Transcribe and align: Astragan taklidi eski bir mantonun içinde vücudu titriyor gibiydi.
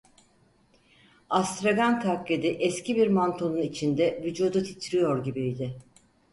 Astragan 1.39 1.99
taklidi 2.01 2.47
eski 2.47 2.95
bir 2.95 3.07
mantonun 3.07 3.61
içinde 3.61 4.21
vücudu 4.23 4.63
titriyor 4.63 5.23
gibiydi. 5.23 5.75